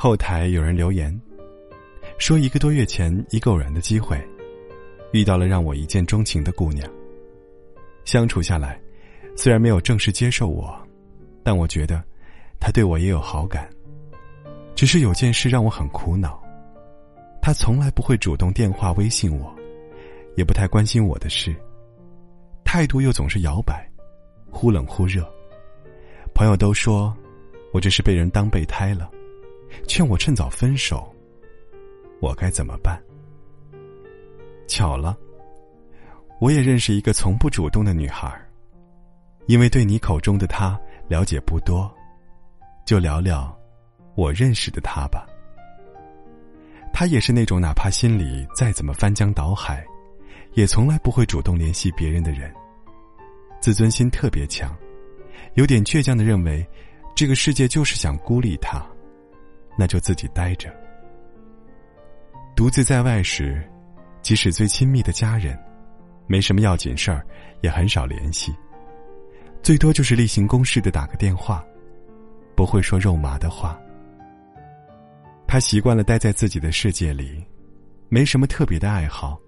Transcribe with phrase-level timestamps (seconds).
[0.00, 1.12] 后台有人留言，
[2.18, 4.16] 说一个多月前一个偶然的机会，
[5.10, 6.88] 遇到了让我一见钟情的姑娘。
[8.04, 8.80] 相处下来，
[9.34, 10.72] 虽然没有正式接受我，
[11.42, 12.00] 但我觉得，
[12.60, 13.68] 她对我也有好感。
[14.76, 16.40] 只是有件事让我很苦恼，
[17.42, 19.52] 她从来不会主动电话、微信我，
[20.36, 21.52] 也不太关心我的事，
[22.64, 23.84] 态度又总是摇摆，
[24.48, 25.28] 忽冷忽热。
[26.32, 27.12] 朋友都说，
[27.72, 29.10] 我这是被人当备胎了，
[29.86, 31.14] 劝我趁早分手。
[32.20, 33.00] 我该怎么办？
[34.66, 35.16] 巧了。
[36.40, 38.32] 我也认识一个从不主动的女孩
[39.46, 41.92] 因为对你口中的她了解不多，
[42.84, 43.52] 就聊聊
[44.14, 45.26] 我认识的她吧。
[46.92, 49.84] 她也是那种哪怕心里再怎么翻江倒海，
[50.54, 52.52] 也从来不会主动联系别人的人，
[53.60, 54.76] 自尊心特别强，
[55.54, 56.64] 有点倔强的认为，
[57.16, 58.84] 这个世界就是想孤立她，
[59.78, 60.68] 那就自己待着。
[62.56, 63.64] 独自在外时，
[64.20, 65.56] 即使最亲密的家人。
[66.30, 67.24] 没什么要紧事儿，
[67.62, 68.54] 也很少联系，
[69.62, 71.64] 最多就是例行公事的打个电话，
[72.54, 73.80] 不会说肉麻的话。
[75.46, 77.42] 他习惯了待在自己的世界里，
[78.10, 79.40] 没什么特别的爱好，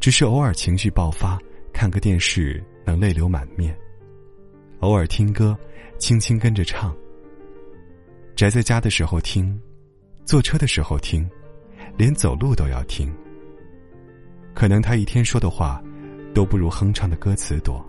[0.00, 1.38] 只是偶尔情绪爆发，
[1.72, 3.72] 看个电视能泪流满面，
[4.80, 5.56] 偶尔听歌，
[5.98, 6.92] 轻轻跟着唱。
[8.38, 9.60] 宅在家的时候听，
[10.24, 11.28] 坐车的时候听，
[11.96, 13.12] 连走路都要听。
[14.54, 15.82] 可能他一天说的话。
[16.34, 17.84] 都不如哼唱的歌词多。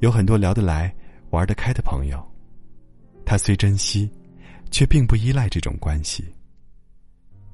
[0.00, 0.92] 有很多聊得来、
[1.30, 2.20] 玩得开的朋友，
[3.24, 4.10] 他虽珍惜，
[4.72, 6.24] 却并不依赖这种关系。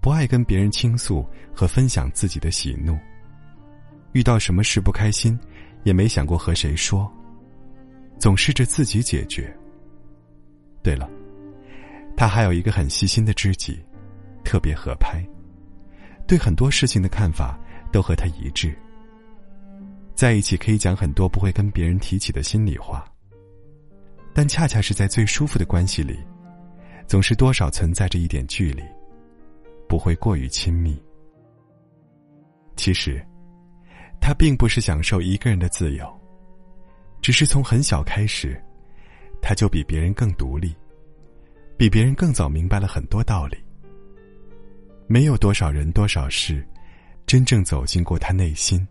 [0.01, 2.97] 不爱跟别人倾诉和分享自己的喜怒。
[4.13, 5.39] 遇到什么事不开心，
[5.83, 7.13] 也没想过和谁说，
[8.19, 9.55] 总试着自己解决。
[10.83, 11.11] 对了，
[12.23, 13.77] 他还有一个很细心的知己，
[14.45, 15.21] 特别合拍，
[16.25, 17.59] 对很多事情的看法
[17.91, 18.73] 都和他一致。
[20.15, 23.05] 在一起可以讲很多不会跟别人提起的心里话，
[24.33, 26.17] 但恰恰是在最舒服的关系里，
[27.09, 28.85] 总是多少存在着一点距离，
[29.89, 30.97] 不会过于亲密。
[32.77, 33.21] 其实，
[34.21, 36.09] 他并不是享受一个人的自由，
[37.21, 38.63] 只是从很小开始，
[39.43, 40.73] 他就比别人更独立，
[41.83, 43.59] 比别人更早明白了很多道理。
[45.09, 46.65] 没有多少人多少事，
[47.27, 48.87] 真正走进过他内心。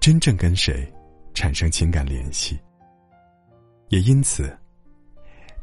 [0.00, 0.90] 真正跟谁
[1.34, 2.58] 产生情感联系，
[3.90, 4.50] 也因此，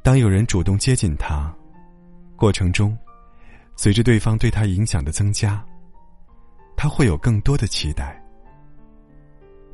[0.03, 1.51] 当有人主动接近他，
[2.35, 2.95] 过程中，
[3.75, 5.65] 随着对方对他影响的增加，
[6.75, 8.23] 他会有更多的期待。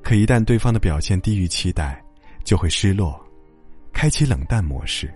[0.01, 2.01] 可一旦对方的表现低于期待，
[2.45, 3.21] 就会失落，
[3.91, 5.13] 开启冷淡模式，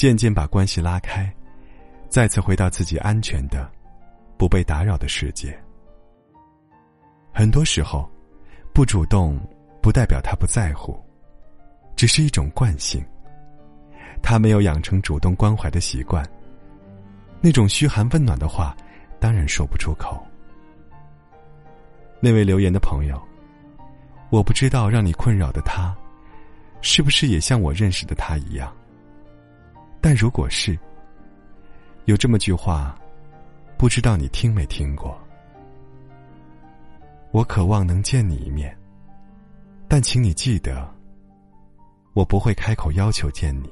[0.00, 1.30] 渐渐把关系拉开，
[2.08, 3.70] 再次回到自己安全的、
[4.38, 5.54] 不被打扰的世界。
[7.34, 8.10] 很多时候。
[8.72, 9.38] 不主动，
[9.82, 10.98] 不代表他不在乎，
[11.96, 13.04] 只是一种惯性。
[14.22, 16.24] 他没有养成主动关怀的习惯。
[17.42, 18.74] 那种嘘寒问暖的话，
[19.18, 20.24] 当然说不出口。
[22.20, 23.20] 那位留言的朋友，
[24.30, 25.94] 我不知道让你困扰的他，
[26.80, 28.72] 是不是也像我认识的他一样。
[30.00, 30.78] 但如果是，
[32.06, 32.98] 有这么句话，
[33.76, 35.18] 不知道你听没听过。
[37.32, 38.76] 我渴望能见你一面，
[39.86, 40.88] 但请你记得，
[42.12, 43.70] 我不会开口要求见你。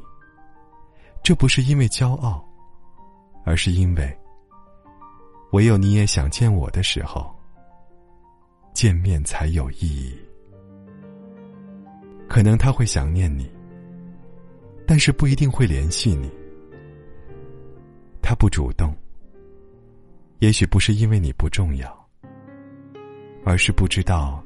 [1.22, 2.46] 这不是因为骄傲，
[3.44, 4.18] 而是因为，
[5.52, 7.34] 唯有你也想见我的时候，
[8.72, 10.16] 见面才有意义。
[12.28, 13.50] 可能他会想念你，
[14.88, 16.30] 但是不一定会联系你。
[18.22, 18.96] 他不主动，
[20.38, 22.08] 也许不是因为你不重要。
[23.44, 24.42] 而是不知道，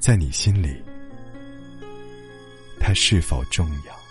[0.00, 0.82] 在你心里，
[2.80, 4.03] 他是否重要。